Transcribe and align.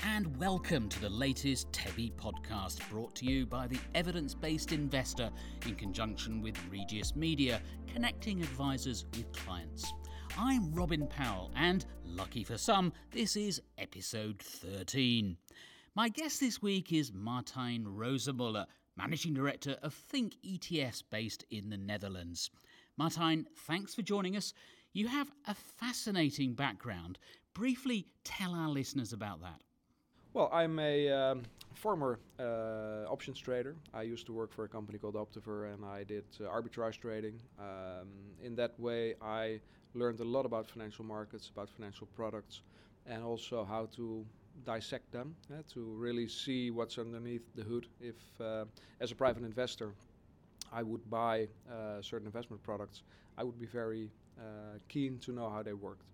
And 0.00 0.36
welcome 0.38 0.88
to 0.88 1.00
the 1.00 1.10
latest 1.10 1.70
TEBI 1.72 2.12
podcast 2.14 2.88
brought 2.88 3.14
to 3.16 3.24
you 3.24 3.44
by 3.44 3.66
the 3.66 3.78
evidence 3.94 4.34
based 4.34 4.72
investor 4.72 5.30
in 5.66 5.74
conjunction 5.74 6.40
with 6.40 6.56
Regis 6.70 7.14
Media, 7.14 7.60
connecting 7.92 8.40
advisors 8.40 9.04
with 9.16 9.30
clients. 9.32 9.92
I'm 10.38 10.72
Robin 10.72 11.06
Powell, 11.06 11.50
and 11.56 11.84
lucky 12.06 12.44
for 12.44 12.56
some, 12.56 12.92
this 13.10 13.36
is 13.36 13.60
episode 13.76 14.40
13. 14.40 15.36
My 15.94 16.08
guest 16.08 16.40
this 16.40 16.62
week 16.62 16.92
is 16.92 17.10
Martijn 17.10 17.84
Rozemuller, 17.84 18.66
Managing 18.96 19.34
Director 19.34 19.76
of 19.82 19.92
Think 19.92 20.36
ETFs 20.46 21.02
based 21.10 21.44
in 21.50 21.70
the 21.70 21.76
Netherlands. 21.76 22.50
Martijn, 23.00 23.46
thanks 23.66 23.94
for 23.94 24.02
joining 24.02 24.36
us. 24.36 24.54
You 24.92 25.08
have 25.08 25.30
a 25.46 25.54
fascinating 25.54 26.54
background. 26.54 27.18
Briefly 27.52 28.06
tell 28.24 28.54
our 28.54 28.68
listeners 28.68 29.12
about 29.12 29.40
that. 29.42 29.60
Well, 30.34 30.48
I'm 30.50 30.78
a 30.78 31.10
um, 31.10 31.42
former 31.74 32.18
uh, 32.40 33.04
options 33.06 33.38
trader. 33.38 33.76
I 33.92 34.00
used 34.00 34.24
to 34.26 34.32
work 34.32 34.50
for 34.50 34.64
a 34.64 34.68
company 34.68 34.98
called 34.98 35.14
Optiver 35.14 35.74
and 35.74 35.84
I 35.84 36.04
did 36.04 36.24
uh, 36.40 36.44
arbitrage 36.44 36.98
trading. 36.98 37.38
Um, 37.58 38.08
in 38.42 38.54
that 38.56 38.78
way, 38.80 39.14
I 39.20 39.60
learned 39.92 40.20
a 40.20 40.24
lot 40.24 40.46
about 40.46 40.66
financial 40.66 41.04
markets, 41.04 41.50
about 41.54 41.68
financial 41.68 42.06
products, 42.16 42.62
and 43.06 43.22
also 43.22 43.62
how 43.62 43.90
to 43.96 44.24
dissect 44.64 45.12
them 45.12 45.36
uh, 45.52 45.56
to 45.74 45.80
really 45.80 46.28
see 46.28 46.70
what's 46.70 46.96
underneath 46.96 47.54
the 47.54 47.62
hood. 47.62 47.86
If, 48.00 48.16
uh, 48.40 48.64
as 49.00 49.12
a 49.12 49.14
private 49.14 49.42
investor, 49.42 49.92
I 50.72 50.82
would 50.82 51.10
buy 51.10 51.48
uh, 51.70 52.00
certain 52.00 52.26
investment 52.26 52.62
products, 52.62 53.02
I 53.36 53.44
would 53.44 53.58
be 53.60 53.66
very 53.66 54.10
uh, 54.38 54.78
keen 54.88 55.18
to 55.18 55.32
know 55.32 55.50
how 55.50 55.62
they 55.62 55.74
worked. 55.74 56.06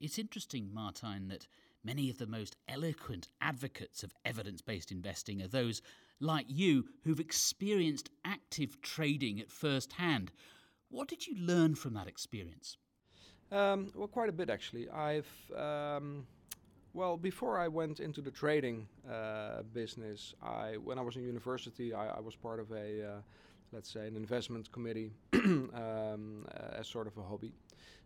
It's 0.00 0.16
interesting, 0.16 0.70
Martijn, 0.72 1.28
that 1.30 1.48
many 1.84 2.10
of 2.10 2.18
the 2.18 2.26
most 2.26 2.56
eloquent 2.68 3.28
advocates 3.40 4.02
of 4.02 4.12
evidence 4.24 4.60
based 4.60 4.90
investing 4.90 5.42
are 5.42 5.48
those 5.48 5.82
like 6.20 6.46
you 6.48 6.86
who've 7.04 7.20
experienced 7.20 8.10
active 8.24 8.80
trading 8.82 9.40
at 9.40 9.50
first 9.50 9.92
hand. 9.92 10.32
What 10.90 11.08
did 11.08 11.26
you 11.26 11.36
learn 11.38 11.74
from 11.74 11.94
that 11.94 12.08
experience? 12.08 12.76
Um, 13.52 13.92
well, 13.94 14.08
quite 14.08 14.28
a 14.28 14.32
bit 14.32 14.50
actually. 14.50 14.88
I've 14.90 15.30
um, 15.56 16.26
well, 16.94 17.16
before 17.16 17.58
I 17.58 17.68
went 17.68 18.00
into 18.00 18.20
the 18.20 18.30
trading 18.30 18.88
uh, 19.10 19.62
business, 19.72 20.34
I 20.42 20.76
when 20.82 20.98
I 20.98 21.02
was 21.02 21.16
in 21.16 21.22
university, 21.22 21.94
I, 21.94 22.16
I 22.16 22.20
was 22.20 22.34
part 22.34 22.60
of 22.60 22.70
a 22.72 23.04
uh, 23.04 23.20
let's 23.72 23.92
say, 23.92 24.06
an 24.06 24.16
investment 24.16 24.70
committee 24.72 25.12
um, 25.34 26.46
uh, 26.54 26.78
as 26.78 26.88
sort 26.88 27.06
of 27.06 27.16
a 27.18 27.22
hobby. 27.22 27.52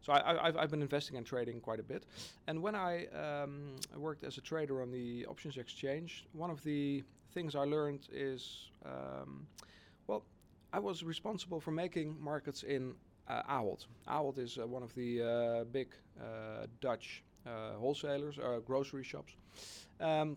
So 0.03 0.12
I, 0.12 0.50
have 0.61 0.70
been 0.70 0.83
investing 0.83 1.17
and 1.17 1.25
trading 1.25 1.61
quite 1.61 1.78
a 1.78 1.83
bit. 1.83 2.05
And 2.48 2.61
when 2.61 2.75
I 2.75 3.06
um, 3.06 3.77
worked 3.97 4.25
as 4.25 4.36
a 4.36 4.41
trader 4.41 4.83
on 4.83 4.91
the 4.91 5.25
options 5.27 5.56
exchange, 5.56 6.27
one 6.33 6.50
of 6.50 6.62
the 6.64 7.05
things 7.33 7.55
I 7.55 7.61
learned 7.64 8.08
is, 8.12 8.70
um, 8.84 9.47
well, 10.08 10.25
I 10.73 10.80
was 10.80 11.05
responsible 11.05 11.61
for 11.61 11.70
making 11.70 12.17
markets 12.20 12.64
in 12.64 12.95
uh, 13.28 13.42
Ahold. 13.48 13.86
Ahold 14.08 14.39
is 14.39 14.58
uh, 14.58 14.67
one 14.67 14.83
of 14.83 14.92
the 14.95 15.23
uh, 15.23 15.64
big 15.64 15.95
uh, 16.20 16.67
Dutch 16.80 17.23
uh, 17.47 17.75
wholesalers, 17.78 18.39
uh, 18.39 18.58
grocery 18.67 19.05
shops. 19.05 19.34
Um, 20.00 20.36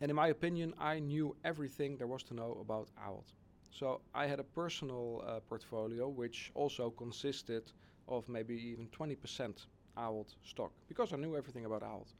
and 0.00 0.10
in 0.10 0.16
my 0.16 0.28
opinion, 0.28 0.72
I 0.78 0.98
knew 0.98 1.36
everything 1.44 1.96
there 1.96 2.06
was 2.06 2.22
to 2.24 2.34
know 2.34 2.56
about 2.60 2.88
Ahold. 3.06 3.24
So 3.70 4.00
I 4.14 4.26
had 4.26 4.40
a 4.40 4.44
personal 4.44 5.22
uh, 5.26 5.40
portfolio 5.40 6.08
which 6.08 6.50
also 6.54 6.90
consisted 6.90 7.72
of 8.10 8.28
maybe 8.28 8.54
even 8.54 8.88
20% 8.88 9.66
Ahold 9.96 10.34
stock 10.44 10.72
because 10.88 11.12
I 11.12 11.16
knew 11.16 11.36
everything 11.36 11.64
about 11.64 11.82
Ahold. 11.82 12.14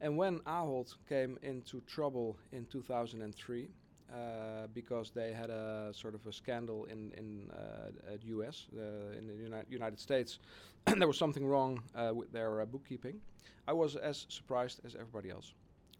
And 0.00 0.16
when 0.16 0.40
Ahold 0.40 0.94
came 1.08 1.38
into 1.42 1.80
trouble 1.82 2.36
in 2.52 2.66
2003, 2.66 3.68
uh, 4.12 4.66
because 4.72 5.10
they 5.10 5.32
had 5.32 5.50
a 5.50 5.90
sort 5.92 6.14
of 6.14 6.26
a 6.26 6.32
scandal 6.32 6.86
in 6.86 7.12
in 7.18 7.50
uh, 7.50 8.14
at 8.14 8.24
US 8.24 8.66
uh, 8.76 9.18
in 9.18 9.26
the 9.26 9.34
Uni- 9.34 9.66
United 9.68 10.00
States, 10.00 10.38
and 10.86 10.96
there 11.00 11.08
was 11.08 11.18
something 11.18 11.46
wrong 11.46 11.82
uh, 11.94 12.12
with 12.14 12.32
their 12.32 12.60
uh, 12.62 12.66
bookkeeping. 12.66 13.20
I 13.66 13.72
was 13.72 13.96
as 13.96 14.26
surprised 14.28 14.80
as 14.84 14.94
everybody 14.94 15.30
else. 15.30 15.52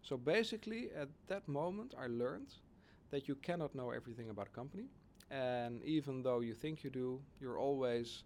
So 0.02 0.16
basically, 0.16 0.90
at 0.96 1.08
that 1.26 1.46
moment, 1.48 1.94
I 1.98 2.06
learned 2.06 2.54
that 3.10 3.28
you 3.28 3.34
cannot 3.36 3.74
know 3.74 3.90
everything 3.90 4.30
about 4.30 4.48
a 4.48 4.50
company. 4.50 4.86
And 5.30 5.82
even 5.84 6.22
though 6.22 6.40
you 6.40 6.54
think 6.54 6.82
you 6.84 6.90
do, 6.90 7.20
you're 7.40 7.58
always, 7.58 8.24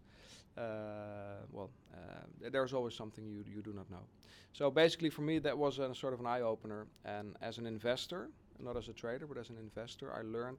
uh, 0.56 1.44
well, 1.50 1.70
uh, 1.94 2.48
there's 2.50 2.72
always 2.72 2.94
something 2.94 3.24
you, 3.26 3.44
you 3.46 3.62
do 3.62 3.72
not 3.72 3.90
know. 3.90 4.04
So 4.52 4.70
basically, 4.70 5.10
for 5.10 5.22
me, 5.22 5.38
that 5.40 5.56
was 5.56 5.78
a 5.78 5.94
sort 5.94 6.12
of 6.12 6.20
an 6.20 6.26
eye 6.26 6.40
opener. 6.40 6.86
And 7.04 7.36
as 7.40 7.58
an 7.58 7.66
investor, 7.66 8.28
not 8.58 8.76
as 8.76 8.88
a 8.88 8.92
trader, 8.92 9.26
but 9.26 9.38
as 9.38 9.50
an 9.50 9.56
investor, 9.58 10.12
I 10.12 10.22
learned 10.22 10.58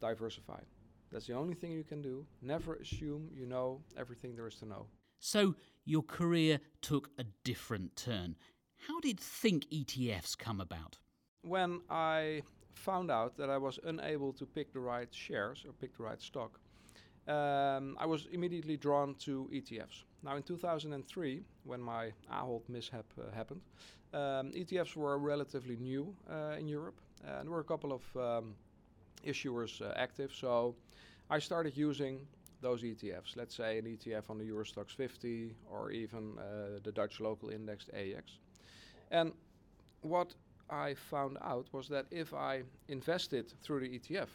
diversify. 0.00 0.60
That's 1.10 1.26
the 1.26 1.34
only 1.34 1.54
thing 1.54 1.72
you 1.72 1.84
can 1.84 2.02
do. 2.02 2.26
Never 2.42 2.74
assume 2.74 3.30
you 3.34 3.46
know 3.46 3.80
everything 3.96 4.34
there 4.34 4.46
is 4.46 4.56
to 4.56 4.66
know. 4.66 4.86
So 5.18 5.54
your 5.84 6.02
career 6.02 6.60
took 6.82 7.10
a 7.18 7.24
different 7.44 7.96
turn. 7.96 8.36
How 8.86 9.00
did 9.00 9.18
Think 9.18 9.66
ETFs 9.70 10.36
come 10.36 10.60
about? 10.60 10.98
When 11.42 11.80
I 11.88 12.42
found 12.74 13.10
out 13.10 13.36
that 13.38 13.50
I 13.50 13.58
was 13.58 13.78
unable 13.84 14.32
to 14.34 14.44
pick 14.44 14.72
the 14.72 14.80
right 14.80 15.12
shares 15.12 15.64
or 15.66 15.72
pick 15.72 15.96
the 15.96 16.02
right 16.02 16.20
stock, 16.20 16.60
um, 17.28 17.96
I 17.98 18.06
was 18.06 18.26
immediately 18.32 18.76
drawn 18.76 19.14
to 19.20 19.48
ETFs. 19.52 20.04
Now, 20.22 20.36
in 20.36 20.42
2003, 20.42 21.42
when 21.64 21.80
my 21.80 22.12
Ahold 22.32 22.68
mishap 22.68 23.04
uh, 23.18 23.34
happened, 23.34 23.60
um, 24.14 24.52
ETFs 24.52 24.96
were 24.96 25.18
relatively 25.18 25.76
new 25.76 26.14
uh, 26.30 26.56
in 26.58 26.68
Europe, 26.68 27.00
and 27.24 27.44
there 27.46 27.50
were 27.52 27.60
a 27.60 27.64
couple 27.64 27.92
of 27.92 28.02
um, 28.16 28.54
issuers 29.24 29.82
uh, 29.82 29.92
active. 29.96 30.32
So 30.32 30.74
I 31.30 31.38
started 31.38 31.76
using 31.76 32.26
those 32.60 32.82
ETFs, 32.82 33.36
let's 33.36 33.54
say 33.54 33.78
an 33.78 33.84
ETF 33.84 34.30
on 34.30 34.38
the 34.38 34.44
Euro 34.44 34.64
Stoxx 34.64 34.90
50 34.90 35.54
or 35.70 35.90
even 35.90 36.38
uh, 36.38 36.78
the 36.82 36.92
Dutch 36.92 37.20
local 37.20 37.50
index 37.50 37.86
AEX. 37.92 38.38
And 39.10 39.32
what 40.00 40.34
I 40.70 40.94
found 40.94 41.38
out 41.42 41.66
was 41.72 41.88
that 41.88 42.06
if 42.10 42.32
I 42.34 42.62
invested 42.88 43.52
through 43.62 43.80
the 43.80 43.98
ETF, 43.98 44.28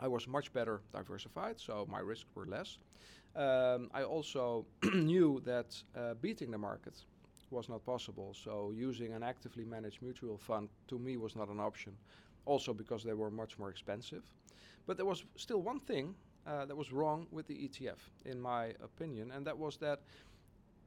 I 0.00 0.08
was 0.08 0.26
much 0.26 0.52
better 0.52 0.80
diversified, 0.92 1.58
so 1.58 1.86
my 1.90 2.00
risks 2.00 2.28
were 2.34 2.46
less. 2.46 2.78
Um, 3.34 3.90
I 3.92 4.02
also 4.02 4.66
knew 4.94 5.40
that 5.44 5.82
uh, 5.96 6.14
beating 6.14 6.50
the 6.50 6.58
market 6.58 6.94
was 7.50 7.68
not 7.68 7.84
possible, 7.84 8.34
so 8.34 8.72
using 8.74 9.12
an 9.12 9.22
actively 9.22 9.64
managed 9.64 10.02
mutual 10.02 10.36
fund 10.38 10.68
to 10.88 10.98
me 10.98 11.16
was 11.16 11.36
not 11.36 11.48
an 11.48 11.60
option, 11.60 11.92
also 12.44 12.74
because 12.74 13.04
they 13.04 13.14
were 13.14 13.30
much 13.30 13.58
more 13.58 13.70
expensive. 13.70 14.22
But 14.86 14.96
there 14.96 15.06
was 15.06 15.24
still 15.36 15.62
one 15.62 15.80
thing 15.80 16.14
uh, 16.46 16.64
that 16.66 16.76
was 16.76 16.92
wrong 16.92 17.26
with 17.30 17.46
the 17.46 17.54
ETF, 17.54 17.98
in 18.24 18.40
my 18.40 18.66
opinion, 18.82 19.30
and 19.32 19.46
that 19.46 19.56
was 19.56 19.76
that 19.78 20.00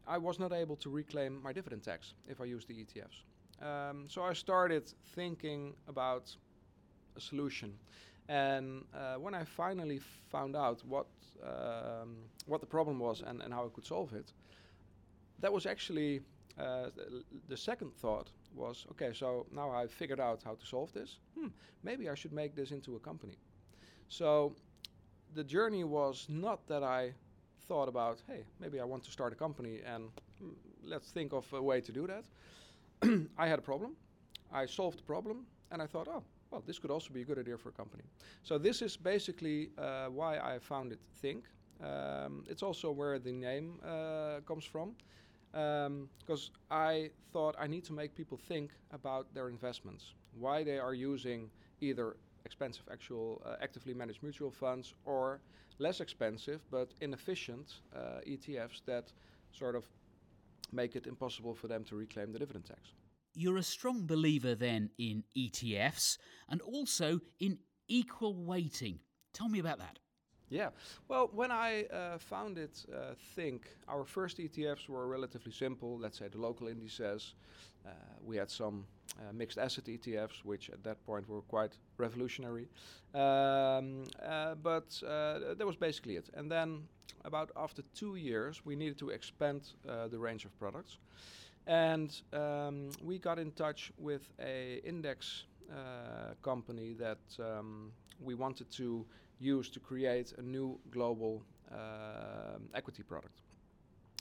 I 0.07 0.17
was 0.17 0.39
not 0.39 0.51
able 0.51 0.75
to 0.77 0.89
reclaim 0.89 1.41
my 1.43 1.53
dividend 1.53 1.83
tax 1.83 2.13
if 2.27 2.41
I 2.41 2.45
used 2.45 2.67
the 2.67 2.73
ETFs. 2.73 3.23
Um, 3.61 4.05
so 4.07 4.23
I 4.23 4.33
started 4.33 4.91
thinking 5.13 5.75
about 5.87 6.35
a 7.15 7.21
solution. 7.21 7.73
And 8.29 8.85
uh, 8.93 9.15
when 9.15 9.33
I 9.33 9.43
finally 9.43 9.99
found 10.31 10.55
out 10.55 10.81
what 10.85 11.07
um, 11.43 12.17
what 12.45 12.61
the 12.61 12.67
problem 12.67 12.99
was 12.99 13.23
and, 13.25 13.41
and 13.41 13.53
how 13.53 13.65
I 13.65 13.69
could 13.73 13.85
solve 13.85 14.13
it, 14.13 14.31
that 15.39 15.51
was 15.51 15.65
actually 15.65 16.21
uh, 16.59 16.89
the 17.47 17.57
second 17.57 17.91
thought 17.95 18.29
was 18.55 18.85
okay. 18.91 19.11
So 19.13 19.47
now 19.51 19.71
I 19.71 19.87
figured 19.87 20.19
out 20.19 20.43
how 20.43 20.53
to 20.53 20.65
solve 20.65 20.93
this. 20.93 21.17
Hmm, 21.37 21.47
maybe 21.83 22.07
I 22.07 22.15
should 22.15 22.31
make 22.33 22.55
this 22.55 22.71
into 22.71 22.95
a 22.95 22.99
company. 22.99 23.37
So 24.09 24.53
the 25.33 25.43
journey 25.43 25.83
was 25.83 26.27
not 26.29 26.67
that 26.67 26.83
I 26.83 27.13
thought 27.67 27.87
about 27.87 28.21
hey 28.27 28.45
maybe 28.59 28.79
I 28.79 28.83
want 28.83 29.03
to 29.03 29.11
start 29.11 29.31
a 29.31 29.35
company 29.35 29.81
and 29.85 30.09
hmm, 30.39 30.49
let's 30.83 31.11
think 31.11 31.33
of 31.33 31.51
a 31.53 31.61
way 31.61 31.81
to 31.81 31.91
do 31.91 32.07
that. 32.07 32.25
I 33.37 33.47
had 33.47 33.59
a 33.59 33.63
problem. 33.63 33.95
I 34.51 34.65
solved 34.65 34.99
the 34.99 35.03
problem, 35.03 35.45
and 35.71 35.81
I 35.81 35.85
thought, 35.85 36.07
oh, 36.07 36.23
well, 36.51 36.63
this 36.65 36.79
could 36.79 36.91
also 36.91 37.13
be 37.13 37.21
a 37.21 37.25
good 37.25 37.39
idea 37.39 37.57
for 37.57 37.69
a 37.69 37.71
company. 37.71 38.03
So 38.43 38.57
this 38.57 38.81
is 38.81 38.97
basically 38.97 39.69
uh, 39.77 40.07
why 40.07 40.39
I 40.39 40.59
founded 40.59 40.99
Think. 41.21 41.45
Um, 41.83 42.43
it's 42.49 42.63
also 42.63 42.91
where 42.91 43.19
the 43.19 43.31
name 43.31 43.79
uh, 43.85 44.41
comes 44.45 44.65
from, 44.65 44.95
because 45.51 46.51
um, 46.51 46.55
I 46.69 47.11
thought 47.31 47.55
I 47.59 47.67
need 47.67 47.85
to 47.85 47.93
make 47.93 48.15
people 48.15 48.37
think 48.37 48.71
about 48.91 49.33
their 49.33 49.49
investments, 49.49 50.13
why 50.37 50.63
they 50.63 50.77
are 50.77 50.93
using 50.93 51.49
either 51.81 52.17
expensive 52.45 52.83
actual 52.91 53.41
uh, 53.45 53.55
actively 53.61 53.93
managed 53.93 54.23
mutual 54.23 54.51
funds 54.51 54.93
or 55.05 55.39
less 55.77 56.01
expensive 56.01 56.61
but 56.71 56.89
inefficient 57.01 57.81
uh, 57.95 58.19
ETFs 58.27 58.81
that 58.85 59.11
sort 59.51 59.75
of 59.75 59.85
make 60.71 60.95
it 60.95 61.07
impossible 61.07 61.53
for 61.53 61.67
them 61.67 61.83
to 61.83 61.95
reclaim 61.95 62.31
the 62.31 62.39
dividend 62.39 62.65
tax. 62.65 62.93
You're 63.39 63.55
a 63.55 63.63
strong 63.63 64.05
believer 64.05 64.53
then 64.53 64.89
in 64.97 65.23
ETFs 65.33 66.17
and 66.49 66.61
also 66.61 67.21
in 67.39 67.59
equal 67.87 68.35
weighting. 68.35 68.99
Tell 69.33 69.47
me 69.47 69.59
about 69.59 69.79
that. 69.79 69.97
Yeah. 70.49 70.71
Well, 71.07 71.29
when 71.31 71.49
I 71.49 71.85
uh, 71.85 72.17
founded 72.17 72.71
uh, 72.93 73.13
Think, 73.35 73.69
our 73.87 74.03
first 74.03 74.39
ETFs 74.39 74.89
were 74.89 75.07
relatively 75.07 75.53
simple. 75.53 75.97
Let's 75.97 76.19
say 76.19 76.27
the 76.27 76.37
local 76.37 76.67
indices. 76.67 77.35
Uh, 77.85 77.91
we 78.21 78.35
had 78.35 78.51
some 78.51 78.83
uh, 79.17 79.31
mixed 79.31 79.57
asset 79.57 79.85
ETFs, 79.85 80.43
which 80.43 80.69
at 80.69 80.83
that 80.83 81.01
point 81.05 81.29
were 81.29 81.41
quite 81.43 81.77
revolutionary. 81.97 82.67
Um, 83.13 84.03
uh, 84.21 84.55
but 84.55 85.01
uh, 85.07 85.53
that 85.55 85.65
was 85.65 85.77
basically 85.77 86.17
it. 86.17 86.29
And 86.33 86.51
then, 86.51 86.81
about 87.23 87.51
after 87.55 87.83
two 87.95 88.17
years, 88.17 88.65
we 88.65 88.75
needed 88.75 88.97
to 88.99 89.11
expand 89.11 89.61
the 90.09 90.19
range 90.19 90.43
of 90.43 90.59
products. 90.59 90.97
And 91.67 92.19
um, 92.33 92.89
we 93.03 93.19
got 93.19 93.37
in 93.39 93.51
touch 93.51 93.91
with 93.97 94.29
a 94.39 94.81
index 94.83 95.45
company 96.41 96.93
that 96.93 97.19
um, 97.39 97.91
we 98.19 98.33
wanted 98.33 98.71
to 98.71 99.05
use 99.39 99.69
to 99.69 99.79
create 99.79 100.33
a 100.37 100.41
new 100.41 100.79
global 100.91 101.43
uh, 101.71 102.57
equity 102.73 103.03
product. 103.03 103.41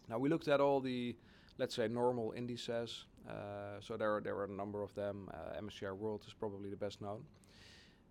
Now 0.08 0.18
we 0.18 0.28
looked 0.28 0.48
at 0.48 0.60
all 0.60 0.80
the, 0.80 1.16
let's 1.58 1.74
say, 1.74 1.88
normal 1.88 2.32
indices. 2.36 3.04
Uh, 3.28 3.80
so 3.80 3.96
there 3.96 4.14
are, 4.16 4.20
there 4.20 4.36
are 4.36 4.44
a 4.44 4.50
number 4.50 4.82
of 4.82 4.94
them. 4.94 5.28
Uh, 5.32 5.60
MSCI 5.60 5.92
World 5.96 6.24
is 6.26 6.32
probably 6.32 6.70
the 6.70 6.76
best 6.76 7.00
known. 7.00 7.24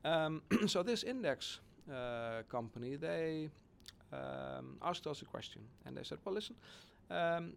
Um, 0.03 0.41
so 0.68 0.83
this 0.83 1.03
index 1.03 1.59
uh, 1.91 2.44
company, 2.50 2.95
they 2.95 3.50
um, 4.13 4.77
asked 4.81 5.07
us 5.07 5.21
a 5.21 5.25
question, 5.25 5.62
and 5.85 5.97
they 5.97 6.03
said, 6.03 6.19
"Well, 6.23 6.35
listen, 6.35 6.56
um, 7.09 7.53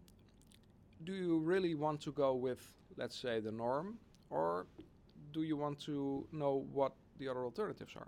do 1.03 1.13
you 1.13 1.39
really 1.39 1.75
want 1.75 2.01
to 2.01 2.11
go 2.11 2.33
with, 2.33 2.61
let's 2.97 3.17
say, 3.17 3.39
the 3.39 3.51
norm, 3.51 3.97
or 4.29 4.65
do 5.33 5.43
you 5.43 5.57
want 5.57 5.79
to 5.81 6.27
know 6.31 6.65
what 6.71 6.93
the 7.19 7.27
other 7.27 7.43
alternatives 7.43 7.93
are?" 7.95 8.07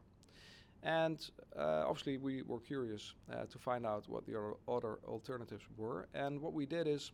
And 0.84 1.18
uh, 1.58 1.86
obviously, 1.88 2.18
we 2.18 2.42
were 2.42 2.60
curious 2.60 3.14
uh, 3.32 3.46
to 3.46 3.58
find 3.58 3.86
out 3.86 4.08
what 4.10 4.26
the 4.26 4.38
other 4.68 5.00
alternatives 5.08 5.64
were. 5.78 6.08
And 6.14 6.42
what 6.42 6.54
we 6.54 6.66
did 6.66 6.88
is, 6.88 7.12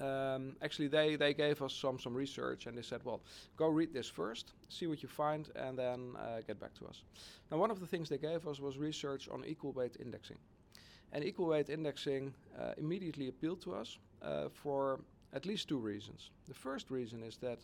um, 0.00 0.54
actually, 0.62 0.86
they, 0.86 1.16
they 1.16 1.34
gave 1.34 1.62
us 1.62 1.74
some, 1.74 1.98
some 1.98 2.14
research 2.14 2.66
and 2.66 2.78
they 2.78 2.82
said, 2.82 3.00
well, 3.04 3.22
go 3.56 3.66
read 3.66 3.92
this 3.92 4.08
first, 4.08 4.52
see 4.68 4.86
what 4.86 5.02
you 5.02 5.08
find, 5.08 5.48
and 5.56 5.76
then 5.76 6.12
uh, 6.16 6.42
get 6.46 6.60
back 6.60 6.72
to 6.74 6.86
us. 6.86 7.02
Now, 7.50 7.58
one 7.58 7.72
of 7.72 7.80
the 7.80 7.86
things 7.86 8.08
they 8.08 8.18
gave 8.18 8.46
us 8.46 8.60
was 8.60 8.78
research 8.78 9.28
on 9.28 9.44
equal 9.44 9.72
weight 9.72 9.96
indexing. 9.98 10.38
And 11.12 11.24
equal 11.24 11.46
weight 11.46 11.70
indexing 11.70 12.32
uh, 12.56 12.74
immediately 12.78 13.26
appealed 13.26 13.62
to 13.62 13.74
us 13.74 13.98
uh, 14.22 14.48
for 14.52 15.00
at 15.32 15.46
least 15.46 15.68
two 15.68 15.78
reasons. 15.78 16.30
The 16.48 16.54
first 16.54 16.90
reason 16.90 17.22
is 17.22 17.36
that 17.38 17.58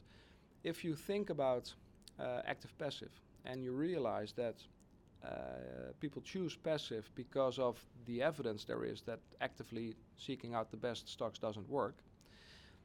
if 0.64 0.84
you 0.84 0.94
think 0.94 1.30
about 1.30 1.72
uh, 2.18 2.42
active 2.46 2.76
passive 2.78 3.10
and 3.44 3.62
you 3.62 3.72
realize 3.72 4.32
that 4.32 4.56
uh, 5.24 5.28
people 6.00 6.22
choose 6.22 6.56
passive 6.56 7.10
because 7.14 7.58
of 7.58 7.80
the 8.06 8.22
evidence 8.22 8.64
there 8.64 8.84
is 8.84 9.02
that 9.02 9.18
actively 9.40 9.94
seeking 10.16 10.54
out 10.54 10.70
the 10.70 10.76
best 10.76 11.08
stocks 11.08 11.38
doesn't 11.38 11.68
work, 11.68 11.96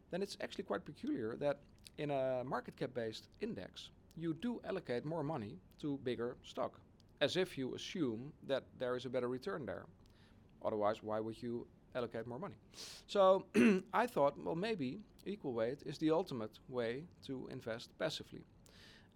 then 0.09 0.21
it's 0.21 0.37
actually 0.41 0.63
quite 0.63 0.83
peculiar 0.85 1.35
that 1.35 1.59
in 1.97 2.11
a 2.11 2.43
market 2.43 2.75
cap 2.75 2.91
based 2.93 3.27
index, 3.41 3.89
you 4.17 4.33
do 4.33 4.59
allocate 4.65 5.05
more 5.05 5.23
money 5.23 5.57
to 5.79 5.99
bigger 6.03 6.35
stock, 6.43 6.79
as 7.21 7.37
if 7.37 7.57
you 7.57 7.75
assume 7.75 8.33
that 8.47 8.63
there 8.79 8.95
is 8.95 9.05
a 9.05 9.09
better 9.09 9.27
return 9.27 9.65
there. 9.65 9.85
Otherwise, 10.63 11.01
why 11.01 11.19
would 11.19 11.41
you 11.41 11.67
allocate 11.95 12.27
more 12.27 12.39
money? 12.39 12.55
So 13.07 13.45
I 13.93 14.07
thought, 14.07 14.35
well, 14.43 14.55
maybe 14.55 14.99
equal 15.25 15.53
weight 15.53 15.79
is 15.85 15.97
the 15.97 16.11
ultimate 16.11 16.59
way 16.69 17.03
to 17.27 17.47
invest 17.51 17.89
passively. 17.99 18.41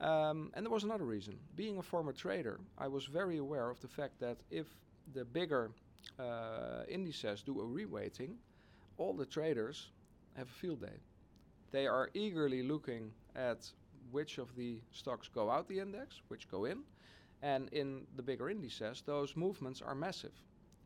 Um, 0.02 0.52
and 0.54 0.66
there 0.66 0.72
was 0.72 0.84
another 0.84 1.06
reason. 1.06 1.38
Being 1.56 1.78
a 1.78 1.82
former 1.82 2.12
trader, 2.12 2.60
I 2.78 2.88
was 2.88 3.06
very 3.06 3.38
aware 3.38 3.70
of 3.70 3.80
the 3.80 3.88
fact 3.88 4.20
that 4.20 4.38
if 4.52 4.68
the 5.14 5.24
bigger 5.24 5.72
uh, 6.20 6.84
indices 6.90 7.42
do 7.42 7.62
a 7.62 7.64
reweighting, 7.64 8.36
all 8.98 9.14
the 9.14 9.26
traders 9.26 9.92
have 10.36 10.48
a 10.48 10.52
field 10.52 10.82
day. 10.82 11.00
They 11.72 11.88
are 11.88 12.10
eagerly 12.14 12.62
looking 12.64 13.12
at 13.36 13.70
which 14.12 14.38
of 14.38 14.56
the 14.56 14.80
stocks 14.92 15.28
go 15.28 15.50
out 15.50 15.68
the 15.68 15.80
index, 15.80 16.22
which 16.28 16.50
go 16.50 16.66
in. 16.66 16.84
And 17.42 17.70
in 17.70 18.06
the 18.16 18.24
bigger 18.24 18.50
indices, 18.50 19.02
those 19.06 19.36
movements 19.36 19.82
are 19.82 19.96
massive 19.96 20.34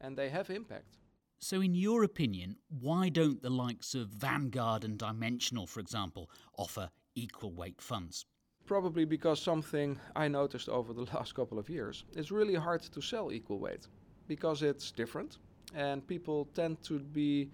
and 0.02 0.18
they 0.18 0.30
have 0.30 0.50
impact. 0.50 0.98
So, 1.40 1.62
in 1.62 1.74
your 1.74 2.04
opinion, 2.04 2.58
why 2.68 3.10
don't 3.10 3.42
the 3.42 3.50
likes 3.50 3.96
of 3.96 4.10
Vanguard 4.10 4.84
and 4.84 4.98
Dimensional, 4.98 5.68
for 5.68 5.80
example, 5.80 6.30
offer 6.58 6.90
equal 7.16 7.54
weight 7.54 7.82
funds? 7.82 8.26
probably 8.70 9.04
because 9.04 9.42
something 9.42 10.00
I 10.16 10.28
noticed 10.28 10.70
over 10.70 10.94
the 10.94 11.02
last 11.16 11.34
couple 11.34 11.58
of 11.58 11.70
years. 11.70 12.04
It's 12.16 12.32
really 12.32 12.54
hard 12.54 12.82
to 12.96 13.02
sell 13.02 13.32
equal 13.32 13.58
weight 13.58 13.88
because 14.28 14.62
it's 14.62 14.92
different 14.92 15.40
and 15.74 16.06
people 16.06 16.48
tend 16.54 16.84
to 16.84 17.00
be, 17.00 17.50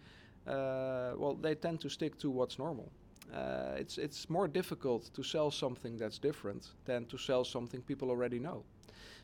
uh, 0.45 1.11
well, 1.15 1.35
they 1.41 1.55
tend 1.55 1.79
to 1.81 1.89
stick 1.89 2.17
to 2.19 2.29
what's 2.29 2.59
normal. 2.59 2.91
Uh, 3.33 3.81
it's, 3.81 3.97
it's 3.97 4.29
more 4.29 4.47
difficult 4.47 5.09
to 5.13 5.23
sell 5.23 5.49
something 5.51 5.95
that's 5.97 6.19
different 6.19 6.63
than 6.83 7.05
to 7.05 7.17
sell 7.17 7.45
something 7.45 7.81
people 7.81 8.09
already 8.09 8.39
know. 8.39 8.65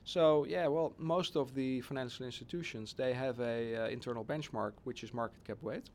So 0.04 0.46
yeah, 0.46 0.68
well, 0.68 0.94
most 0.98 1.36
of 1.36 1.54
the 1.54 1.82
financial 1.82 2.26
institutions 2.26 2.94
they 2.94 3.14
have 3.14 3.40
a 3.40 3.76
uh, 3.76 3.88
internal 3.88 4.24
benchmark 4.24 4.74
which 4.84 5.04
is 5.04 5.14
market 5.14 5.44
cap 5.44 5.62
weight. 5.62 5.90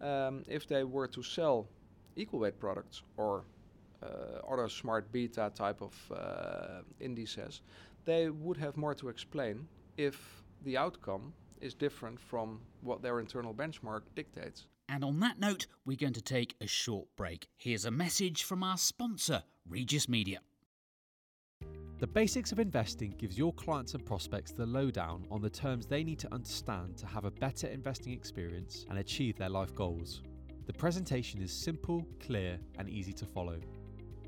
Um, 0.00 0.44
if 0.46 0.66
they 0.66 0.84
were 0.84 1.08
to 1.08 1.22
sell 1.22 1.66
equal 2.16 2.40
weight 2.40 2.58
products 2.58 3.02
or 3.16 3.44
uh, 4.02 4.06
other 4.48 4.68
smart 4.68 5.10
beta 5.12 5.50
type 5.54 5.80
of 5.82 5.94
uh, 6.12 6.82
indices, 7.00 7.62
they 8.04 8.30
would 8.30 8.56
have 8.56 8.76
more 8.76 8.94
to 8.94 9.08
explain 9.08 9.66
if 9.96 10.42
the 10.64 10.76
outcome 10.76 11.32
is 11.60 11.74
different 11.74 12.20
from 12.20 12.60
what 12.80 13.02
their 13.02 13.20
internal 13.20 13.52
benchmark 13.52 14.02
dictates. 14.14 14.66
And 14.88 15.04
on 15.04 15.20
that 15.20 15.38
note, 15.38 15.66
we're 15.84 15.96
going 15.96 16.14
to 16.14 16.22
take 16.22 16.54
a 16.60 16.66
short 16.66 17.08
break. 17.16 17.48
Here's 17.56 17.84
a 17.84 17.90
message 17.90 18.42
from 18.42 18.62
our 18.62 18.78
sponsor, 18.78 19.42
Regis 19.68 20.08
Media. 20.08 20.40
The 21.98 22.06
Basics 22.06 22.52
of 22.52 22.60
Investing 22.60 23.12
gives 23.18 23.36
your 23.36 23.52
clients 23.54 23.94
and 23.94 24.06
prospects 24.06 24.52
the 24.52 24.64
lowdown 24.64 25.24
on 25.32 25.42
the 25.42 25.50
terms 25.50 25.84
they 25.84 26.04
need 26.04 26.20
to 26.20 26.32
understand 26.32 26.96
to 26.98 27.06
have 27.06 27.24
a 27.24 27.30
better 27.32 27.66
investing 27.66 28.12
experience 28.12 28.86
and 28.88 29.00
achieve 29.00 29.36
their 29.36 29.48
life 29.48 29.74
goals. 29.74 30.22
The 30.66 30.72
presentation 30.72 31.42
is 31.42 31.50
simple, 31.52 32.06
clear, 32.24 32.60
and 32.78 32.88
easy 32.88 33.12
to 33.14 33.26
follow. 33.26 33.58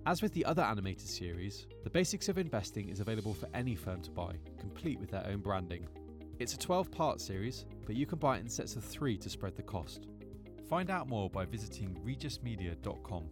As 0.05 0.21
with 0.21 0.35
the 0.35 0.45
other 0.47 0.63
animated 0.63 1.07
series, 1.07 1.69
The 1.85 1.91
Basics 1.91 2.29
of 2.29 2.39
Investing 2.39 2.89
is 2.89 2.99
available 2.99 3.35
for 3.35 3.49
any 3.55 3.77
firm 3.77 4.03
to 4.03 4.11
buy, 4.11 4.33
complete 4.59 4.99
with 4.99 5.13
their 5.13 5.27
own 5.29 5.39
branding. 5.39 5.87
It's 6.41 6.55
a 6.55 6.59
12 6.59 6.91
part 6.91 7.21
series, 7.21 7.67
but 7.87 7.95
you 7.95 8.05
can 8.05 8.19
buy 8.19 8.39
it 8.39 8.41
in 8.41 8.49
sets 8.49 8.75
of 8.75 8.83
three 8.83 9.17
to 9.19 9.31
spread 9.31 9.55
the 9.55 9.63
cost. 9.63 10.09
Find 10.69 10.91
out 10.91 11.09
more 11.09 11.31
by 11.31 11.45
visiting 11.45 11.95
regismedia.com. 12.05 13.31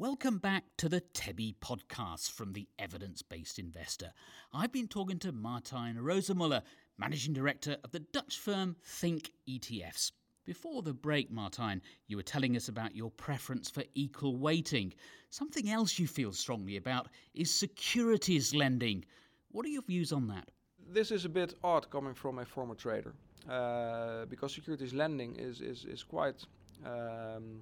Welcome 0.00 0.38
back 0.38 0.64
to 0.78 0.88
the 0.88 1.02
TEBI 1.02 1.56
podcast 1.60 2.30
from 2.30 2.54
the 2.54 2.66
Evidence 2.78 3.20
Based 3.20 3.58
Investor. 3.58 4.14
I've 4.50 4.72
been 4.72 4.88
talking 4.88 5.18
to 5.18 5.30
Martijn 5.30 5.98
Rozemuller, 5.98 6.62
Managing 6.96 7.34
Director 7.34 7.76
of 7.84 7.90
the 7.90 7.98
Dutch 7.98 8.38
firm 8.38 8.76
Think 8.82 9.30
ETFs. 9.46 10.12
Before 10.46 10.80
the 10.80 10.94
break, 10.94 11.30
Martijn, 11.30 11.82
you 12.06 12.16
were 12.16 12.22
telling 12.22 12.56
us 12.56 12.68
about 12.68 12.96
your 12.96 13.10
preference 13.10 13.68
for 13.68 13.84
equal 13.92 14.38
weighting. 14.38 14.94
Something 15.28 15.68
else 15.68 15.98
you 15.98 16.06
feel 16.06 16.32
strongly 16.32 16.78
about 16.78 17.08
is 17.34 17.54
securities 17.54 18.54
lending. 18.54 19.04
What 19.50 19.66
are 19.66 19.68
your 19.68 19.82
views 19.82 20.12
on 20.12 20.28
that? 20.28 20.48
This 20.90 21.10
is 21.10 21.26
a 21.26 21.28
bit 21.28 21.56
odd 21.62 21.90
coming 21.90 22.14
from 22.14 22.38
a 22.38 22.46
former 22.46 22.74
trader 22.74 23.12
uh, 23.50 24.24
because 24.30 24.54
securities 24.54 24.94
lending 24.94 25.36
is, 25.36 25.60
is, 25.60 25.84
is 25.84 26.02
quite 26.02 26.42
um, 26.86 27.60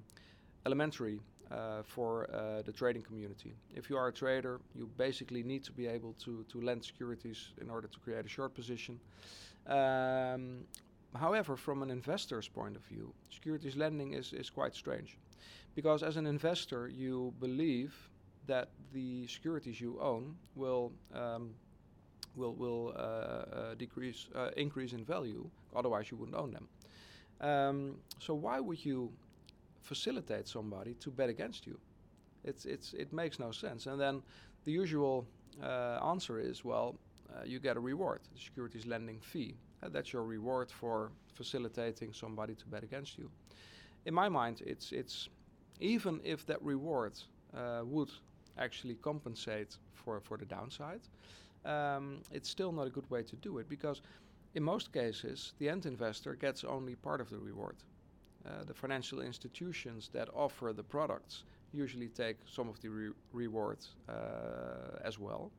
elementary 0.65 1.19
uh, 1.51 1.83
for 1.83 2.29
uh, 2.33 2.61
the 2.61 2.71
trading 2.71 3.01
community. 3.01 3.53
If 3.75 3.89
you 3.89 3.97
are 3.97 4.07
a 4.07 4.13
trader, 4.13 4.59
you 4.75 4.89
basically 4.97 5.43
need 5.43 5.63
to 5.63 5.71
be 5.71 5.87
able 5.87 6.13
to, 6.25 6.45
to 6.51 6.61
lend 6.61 6.83
securities 6.83 7.49
in 7.61 7.69
order 7.69 7.87
to 7.87 7.99
create 7.99 8.25
a 8.25 8.29
short 8.29 8.53
position. 8.53 8.99
Um, 9.67 10.65
However, 11.15 11.55
from 11.55 11.81
an 11.81 11.89
investor's 11.89 12.47
point 12.47 12.75
of 12.75 12.83
view, 12.83 13.13
securities 13.29 13.75
lending 13.75 14.13
is, 14.13 14.31
is 14.33 14.49
quite 14.49 14.75
strange. 14.75 15.17
Because 15.75 16.03
as 16.03 16.17
an 16.17 16.27
investor, 16.27 16.87
you 16.87 17.33
believe 17.39 17.95
that 18.47 18.69
the 18.93 19.27
securities 19.27 19.79
you 19.79 19.99
own 19.99 20.35
will 20.55 20.91
um, 21.13 21.53
will 22.35 22.53
will 22.55 22.93
uh, 22.95 22.99
uh, 22.99 23.75
decrease 23.75 24.27
uh, 24.35 24.49
increase 24.57 24.93
in 24.93 25.03
value. 25.03 25.49
Otherwise, 25.75 26.11
you 26.11 26.17
wouldn't 26.17 26.37
own 26.37 26.51
them. 26.51 26.67
Um, 27.41 27.95
so 28.19 28.33
why 28.33 28.59
would 28.59 28.83
you 28.83 29.11
facilitate 29.81 30.47
somebody 30.47 30.93
to 30.95 31.11
bet 31.11 31.29
against 31.29 31.67
you? 31.67 31.79
It's 32.43 32.65
it's 32.65 32.93
it 32.93 33.13
makes 33.13 33.39
no 33.39 33.51
sense. 33.51 33.87
And 33.87 33.99
then 33.99 34.21
the 34.65 34.71
usual 34.71 35.27
uh, 35.61 35.99
answer 36.03 36.39
is, 36.39 36.63
well, 36.63 36.95
uh, 37.29 37.43
you 37.45 37.59
get 37.59 37.77
a 37.77 37.79
reward, 37.79 38.21
the 38.33 38.39
securities 38.39 38.85
lending 38.85 39.19
fee. 39.19 39.55
Uh, 39.83 39.89
that's 39.89 40.13
your 40.13 40.23
reward 40.23 40.71
for 40.71 41.11
facilitating 41.33 42.13
somebody 42.13 42.55
to 42.55 42.65
bet 42.67 42.83
against 42.83 43.17
you. 43.17 43.29
In 44.05 44.13
my 44.13 44.29
mind, 44.29 44.61
it's 44.65 44.91
it's 44.91 45.29
even 45.79 46.21
if 46.23 46.45
that 46.45 46.61
reward 46.61 47.13
uh, 47.53 47.81
would 47.85 48.11
actually 48.57 48.95
compensate 48.95 49.77
for 49.93 50.19
for 50.21 50.37
the 50.37 50.45
downside, 50.45 51.01
um, 51.65 52.21
it's 52.31 52.49
still 52.49 52.71
not 52.71 52.87
a 52.87 52.89
good 52.89 53.09
way 53.09 53.23
to 53.23 53.35
do 53.35 53.59
it 53.59 53.69
because 53.69 54.01
in 54.55 54.63
most 54.63 54.91
cases 54.91 55.53
the 55.59 55.69
end 55.69 55.85
investor 55.85 56.35
gets 56.35 56.63
only 56.63 56.95
part 56.95 57.21
of 57.21 57.29
the 57.29 57.37
reward. 57.37 57.75
Uh, 58.49 58.63
the 58.65 58.73
financial 58.73 59.21
institutions 59.21 60.09
that 60.11 60.27
offer 60.33 60.73
the 60.73 60.83
products 60.83 61.43
usually 61.71 62.07
take 62.07 62.37
some 62.51 62.67
of 62.67 62.79
the 62.81 62.89
re- 62.89 63.47
uh, 64.07 64.13
as 65.03 65.19
well, 65.19 65.51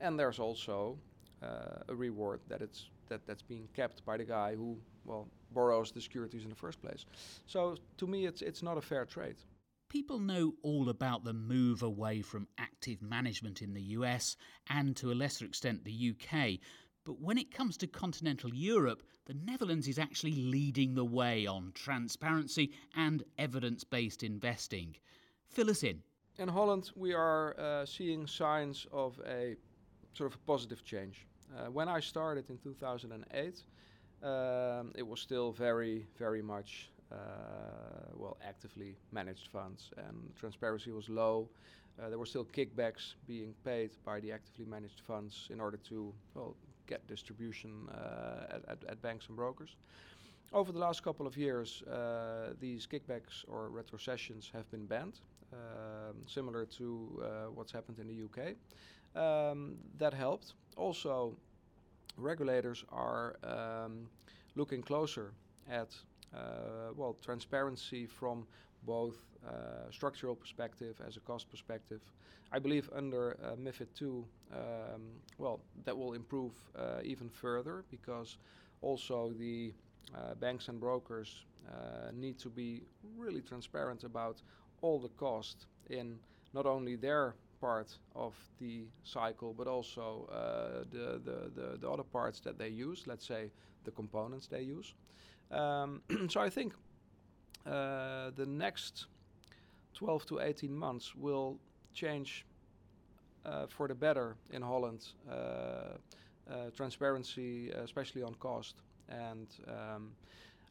and 0.00 0.18
there's 0.18 0.40
also 0.40 0.98
uh, 1.42 1.82
a 1.88 1.94
reward 1.94 2.40
that 2.48 2.60
it's 2.60 2.88
that 3.08 3.26
that's 3.26 3.42
being 3.42 3.68
kept 3.74 4.04
by 4.04 4.16
the 4.16 4.24
guy 4.24 4.54
who 4.54 4.76
well 5.04 5.28
borrows 5.52 5.92
the 5.92 6.00
securities 6.00 6.42
in 6.42 6.50
the 6.50 6.56
first 6.56 6.80
place. 6.82 7.06
So 7.46 7.76
to 7.98 8.06
me, 8.06 8.26
it's 8.26 8.42
it's 8.42 8.62
not 8.62 8.78
a 8.78 8.82
fair 8.82 9.04
trade. 9.04 9.36
People 9.90 10.18
know 10.18 10.54
all 10.62 10.88
about 10.88 11.22
the 11.22 11.32
move 11.32 11.82
away 11.82 12.20
from 12.22 12.48
active 12.58 13.00
management 13.00 13.62
in 13.62 13.74
the 13.74 13.82
US 13.98 14.36
and 14.68 14.96
to 14.96 15.12
a 15.12 15.14
lesser 15.14 15.44
extent 15.44 15.84
the 15.84 16.14
UK. 16.14 16.58
But 17.04 17.20
when 17.20 17.36
it 17.36 17.50
comes 17.50 17.76
to 17.78 17.86
continental 17.86 18.54
Europe, 18.54 19.02
the 19.26 19.34
Netherlands 19.34 19.88
is 19.88 19.98
actually 19.98 20.34
leading 20.34 20.94
the 20.94 21.04
way 21.04 21.46
on 21.46 21.72
transparency 21.74 22.72
and 22.96 23.22
evidence 23.36 23.84
based 23.84 24.22
investing. 24.22 24.96
Fill 25.46 25.70
us 25.70 25.82
in. 25.82 26.02
In 26.38 26.48
Holland, 26.48 26.90
we 26.96 27.12
are 27.12 27.54
uh, 27.60 27.84
seeing 27.84 28.26
signs 28.26 28.86
of 28.90 29.20
a 29.26 29.54
sort 30.14 30.32
of 30.32 30.36
a 30.36 30.46
positive 30.46 30.82
change. 30.84 31.26
Uh, 31.54 31.70
when 31.70 31.88
I 31.88 32.00
started 32.00 32.48
in 32.48 32.56
2008, 32.58 33.62
um, 34.22 34.92
it 34.96 35.06
was 35.06 35.20
still 35.20 35.52
very, 35.52 36.06
very 36.18 36.40
much 36.40 36.90
uh, 37.12 37.16
well 38.16 38.38
actively 38.42 38.96
managed 39.12 39.48
funds, 39.48 39.90
and 39.98 40.34
transparency 40.40 40.90
was 40.90 41.08
low. 41.10 41.48
Uh, 42.02 42.08
there 42.08 42.18
were 42.18 42.26
still 42.26 42.46
kickbacks 42.46 43.14
being 43.26 43.54
paid 43.62 43.90
by 44.04 44.18
the 44.20 44.32
actively 44.32 44.64
managed 44.64 45.02
funds 45.06 45.48
in 45.50 45.60
order 45.60 45.76
to 45.76 46.12
well 46.34 46.56
get 46.86 47.06
distribution 47.06 47.88
uh, 47.90 48.54
at, 48.54 48.68
at, 48.68 48.78
at, 48.88 49.02
banks 49.02 49.26
and 49.28 49.36
brokers. 49.36 49.76
Over 50.52 50.72
the 50.72 50.78
last 50.78 51.02
couple 51.02 51.26
of 51.26 51.36
years, 51.36 51.82
uh, 51.82 52.52
these 52.60 52.86
kickbacks 52.86 53.44
or 53.48 53.70
retrocessions 53.70 54.50
have 54.52 54.70
been 54.70 54.86
banned, 54.86 55.20
um, 55.52 56.16
similar 56.26 56.64
to 56.66 57.22
uh, 57.22 57.50
what's 57.54 57.72
happened 57.72 57.98
in 57.98 58.06
the 58.08 58.24
UK. 58.26 58.54
Um, 59.16 59.76
that 59.98 60.12
helped. 60.14 60.54
Also, 60.76 61.36
regulators 62.16 62.84
are 62.90 63.36
um, 63.44 64.08
looking 64.56 64.82
closer 64.82 65.32
at 65.70 65.94
uh, 66.34 66.92
well 66.96 67.16
transparency 67.22 68.06
from 68.06 68.46
both 68.86 69.16
uh, 69.46 69.90
structural 69.90 70.34
perspective 70.34 71.00
as 71.06 71.16
a 71.16 71.20
cost 71.20 71.50
perspective. 71.50 72.00
I 72.52 72.58
believe 72.58 72.88
under 72.94 73.36
uh, 73.42 73.56
MiFID 73.56 73.88
II, 74.00 74.24
um, 74.52 75.02
well, 75.38 75.60
that 75.84 75.96
will 75.96 76.12
improve 76.12 76.52
uh, 76.78 77.00
even 77.02 77.28
further 77.28 77.84
because 77.90 78.38
also 78.80 79.32
the 79.38 79.72
uh, 80.14 80.34
banks 80.34 80.68
and 80.68 80.78
brokers 80.78 81.44
uh, 81.68 82.10
need 82.12 82.38
to 82.38 82.48
be 82.48 82.82
really 83.16 83.40
transparent 83.40 84.04
about 84.04 84.42
all 84.82 84.98
the 84.98 85.08
cost 85.08 85.66
in 85.90 86.18
not 86.52 86.66
only 86.66 86.96
their 86.96 87.34
part 87.60 87.96
of 88.14 88.34
the 88.60 88.84
cycle, 89.04 89.54
but 89.56 89.66
also 89.66 90.28
uh, 90.30 90.84
the, 90.90 91.20
the, 91.24 91.50
the, 91.54 91.78
the, 91.80 91.90
other 91.90 92.02
parts 92.02 92.40
that 92.40 92.58
they 92.58 92.68
use, 92.68 93.04
let's 93.06 93.26
say 93.26 93.50
the 93.84 93.90
components 93.90 94.46
they 94.46 94.60
use. 94.60 94.94
Um, 95.50 96.02
so 96.28 96.40
I 96.40 96.50
think 96.50 96.74
the 97.64 98.46
next 98.46 99.06
12 99.94 100.26
to 100.26 100.40
18 100.40 100.74
months 100.74 101.14
will 101.14 101.58
change 101.92 102.44
uh, 103.44 103.66
for 103.66 103.88
the 103.88 103.94
better 103.94 104.36
in 104.50 104.62
Holland. 104.62 105.06
Uh, 105.30 105.98
uh, 106.50 106.70
transparency, 106.76 107.70
especially 107.70 108.22
on 108.22 108.34
cost, 108.34 108.76
and 109.08 109.46
um, 109.66 110.10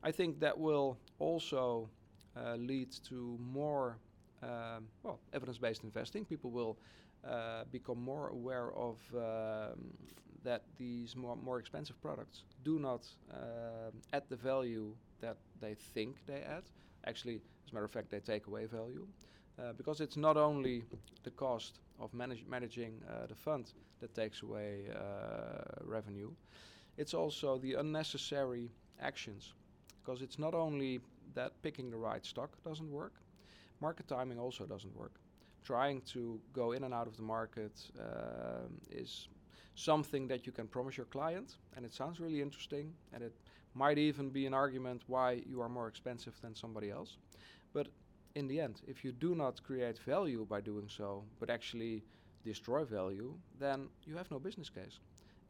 I 0.04 0.12
think 0.12 0.40
that 0.40 0.56
will 0.56 0.98
also 1.18 1.90
uh, 2.38 2.56
lead 2.58 2.92
to 3.10 3.40
more 3.42 3.98
um, 4.44 4.88
well, 5.02 5.20
evidence-based 5.34 5.84
investing. 5.84 6.26
People 6.26 6.52
will 6.52 6.78
uh, 7.28 7.64
become 7.72 8.00
more 8.00 8.28
aware 8.30 8.72
of 8.74 8.98
um, 9.16 9.94
that 10.44 10.64
these 10.78 11.16
more, 11.16 11.38
more 11.38 11.60
expensive 11.60 12.00
products 12.02 12.44
do 12.64 12.78
not 12.78 13.08
uh, 13.32 13.90
add 14.12 14.24
the 14.30 14.36
value 14.36 14.94
that 15.22 15.38
they 15.62 15.74
think 15.74 16.18
they 16.28 16.42
add. 16.42 16.64
Actually, 17.06 17.36
as 17.66 17.72
a 17.72 17.74
matter 17.74 17.86
of 17.86 17.92
fact, 17.92 18.10
they 18.10 18.20
take 18.20 18.48
away 18.48 18.66
value. 18.66 19.06
Uh, 19.60 19.72
because 19.74 20.02
it's 20.02 20.18
not 20.18 20.36
only 20.36 20.84
the 21.24 21.30
cost 21.32 21.80
of 22.00 22.12
manage 22.14 22.44
managing 22.50 23.00
uh, 23.08 23.28
the 23.28 23.36
fund 23.36 23.72
that 24.00 24.16
takes 24.16 24.42
away 24.42 24.86
uh, 24.96 25.64
revenue, 25.84 26.32
it's 26.98 27.14
also 27.14 27.60
the 27.60 27.76
unnecessary 27.76 28.72
actions. 29.00 29.54
Because 30.04 30.24
it's 30.24 30.40
not 30.40 30.54
only 30.54 31.00
that 31.36 31.52
picking 31.62 31.92
the 31.92 31.98
right 31.98 32.26
stock 32.26 32.50
doesn't 32.64 32.92
work, 32.92 33.14
Market 33.84 34.08
timing 34.08 34.40
also 34.40 34.66
doesn't 34.66 34.96
work. 34.96 35.16
Trying 35.66 36.02
to 36.14 36.40
go 36.54 36.72
in 36.72 36.86
and 36.86 36.94
out 36.94 37.06
of 37.06 37.18
the 37.18 37.22
market 37.22 37.74
uh, 38.00 38.68
is 38.90 39.28
something 39.76 40.26
that 40.30 40.46
you 40.46 40.54
can 40.54 40.68
promise 40.68 40.96
your 40.96 41.06
client, 41.08 41.58
and 41.76 41.86
it 41.86 41.94
sounds 41.94 42.22
really 42.22 42.42
interesting, 42.42 42.94
and 43.14 43.22
it 43.22 43.34
might 43.74 43.98
even 43.98 44.30
be 44.30 44.46
an 44.46 44.54
argument 44.54 45.04
why 45.08 45.42
you 45.46 45.62
are 45.62 45.70
more 45.70 45.88
expensive 45.88 46.40
than 46.42 46.56
somebody 46.56 46.90
else. 46.92 47.18
But 47.74 47.88
in 48.36 48.48
the 48.48 48.60
end, 48.60 48.82
if 48.88 49.04
you 49.04 49.12
do 49.12 49.36
not 49.36 49.64
create 49.64 49.98
value 50.00 50.46
by 50.50 50.62
doing 50.62 50.88
so, 50.90 51.24
but 51.40 51.50
actually 51.50 52.04
destroy 52.44 52.84
value, 52.84 53.34
then 53.60 53.88
you 54.06 54.16
have 54.16 54.30
no 54.32 54.40
business 54.40 54.70
case. 54.70 55.00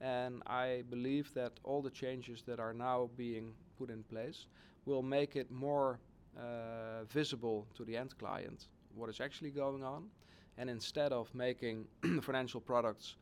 And 0.01 0.42
I 0.48 0.84
believe 0.89 1.34
that 1.34 1.53
all 1.63 1.82
the 1.82 1.89
changes 1.89 2.44
that 2.44 2.60
are 2.60 2.74
now 2.74 3.10
being 3.15 3.53
put 3.77 3.89
in 3.89 4.03
place 4.03 4.48
will 4.86 5.01
make 5.01 5.36
it 5.36 5.50
more 5.50 6.00
uh, 6.38 7.06
visible 7.06 7.68
to 7.75 7.86
the 7.86 7.96
end 7.96 8.18
client 8.18 8.68
what 8.96 9.10
is 9.10 9.20
actually 9.20 9.51
going 9.51 9.84
on. 9.84 10.06
And 10.58 10.70
instead 10.70 11.12
of 11.12 11.34
making 11.34 11.86
financial 12.22 12.62
products 12.62 13.15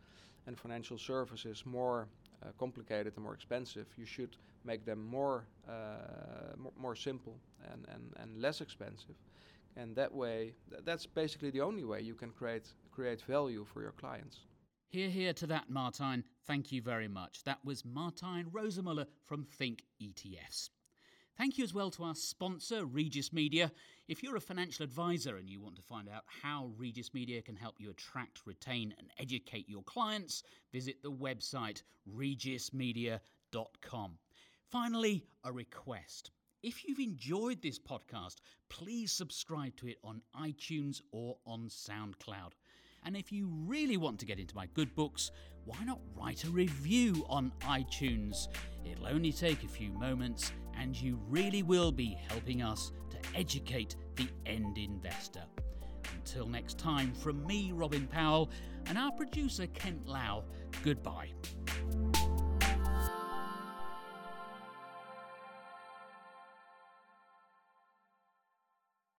and 0.48 0.58
financial 0.60 0.98
services 0.98 1.64
more 1.66 2.08
uh, 2.44 2.50
complicated 2.58 3.14
and 3.16 3.24
more 3.24 3.34
expensive, 3.34 3.88
you 3.98 4.06
should 4.06 4.36
make 4.64 4.86
them 4.86 5.06
more 5.06 5.46
uh, 5.68 6.56
more, 6.58 6.74
more, 6.78 6.96
simple 6.96 7.36
and, 7.72 7.86
and, 7.94 8.14
and 8.18 8.42
less 8.42 8.62
expensive. 8.62 9.16
And 9.76 9.96
that 9.96 10.14
way, 10.14 10.54
th- 10.70 10.84
that's 10.84 11.06
basically 11.06 11.50
the 11.52 11.62
only 11.62 11.84
way 11.84 12.02
you 12.02 12.16
can 12.16 12.32
create 12.32 12.74
create 12.92 13.22
value 13.22 13.66
for 13.74 13.82
your 13.82 13.94
clients. 13.94 14.40
Hear, 14.90 15.10
hear 15.10 15.34
to 15.34 15.48
that, 15.48 15.70
Martijn. 15.72 16.24
Thank 16.46 16.72
you 16.72 16.82
very 16.82 17.08
much. 17.08 17.44
That 17.46 17.60
was 17.64 17.84
Martijn 17.84 18.52
Rozemuller 18.52 19.06
from 19.26 19.46
Think 19.46 19.84
ETFs. 20.02 20.70
Thank 21.42 21.58
you 21.58 21.64
as 21.64 21.74
well 21.74 21.90
to 21.90 22.04
our 22.04 22.14
sponsor, 22.14 22.86
Regis 22.86 23.34
Media. 23.34 23.72
If 24.08 24.22
you're 24.22 24.36
a 24.36 24.40
financial 24.40 24.84
advisor 24.84 25.38
and 25.38 25.50
you 25.50 25.60
want 25.60 25.76
to 25.78 25.82
find 25.82 26.08
out 26.08 26.22
how 26.44 26.72
Regis 26.78 27.16
Media 27.16 27.42
can 27.42 27.56
help 27.56 27.78
you 27.80 27.90
attract, 27.90 28.46
retain, 28.46 28.94
and 29.00 29.08
educate 29.18 29.68
your 29.68 29.82
clients, 29.82 30.44
visit 30.72 31.02
the 31.02 31.12
website 31.12 31.82
regismedia.com. 32.08 34.20
Finally, 34.70 35.26
a 35.44 35.52
request. 35.52 36.30
If 36.62 36.88
you've 36.88 37.00
enjoyed 37.00 37.64
this 37.64 37.80
podcast, 37.80 38.36
please 38.70 39.12
subscribe 39.12 39.76
to 39.78 39.88
it 39.88 39.98
on 40.04 40.22
iTunes 40.40 41.02
or 41.12 41.38
on 41.48 41.70
SoundCloud. 41.70 42.52
And 43.04 43.18
if 43.18 43.32
you 43.32 43.50
really 43.66 43.98
want 43.98 44.20
to 44.20 44.28
get 44.28 44.38
into 44.38 44.56
my 44.56 44.68
good 44.76 44.94
books, 44.94 45.32
why 45.66 45.84
not 45.86 46.02
write 46.16 46.44
a 46.44 46.52
review 46.52 47.26
on 47.28 47.52
iTunes? 47.62 48.48
It'll 48.86 49.08
only 49.08 49.32
take 49.32 49.64
a 49.64 49.68
few 49.68 49.92
moments 49.92 50.52
and 50.80 51.00
you 51.00 51.20
really 51.30 51.64
will 51.64 51.92
be 51.92 52.18
helping 52.30 52.62
us 52.62 52.92
to 53.10 53.18
educate 53.36 53.96
the 54.16 54.28
end 54.46 54.78
investor. 54.78 55.44
Until 56.16 56.48
next 56.48 56.78
time, 56.78 57.14
from 57.14 57.46
me, 57.46 57.72
Robin 57.72 58.08
Powell, 58.08 58.50
and 58.88 58.98
our 58.98 59.12
producer, 59.12 59.68
Kent 59.68 60.08
Lau, 60.08 60.44
goodbye. 60.84 61.30